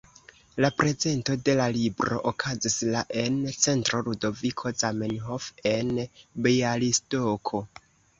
La 0.63 0.69
prezento 0.75 1.33
de 1.49 1.53
la 1.57 1.65
libro 1.73 2.21
okazis 2.31 2.77
la 2.95 3.03
en 3.23 3.37
Centro 3.65 3.99
Ludoviko 4.07 4.71
Zamenhof 4.79 5.51
en 5.73 5.93
Bjalistoko. 6.47 7.63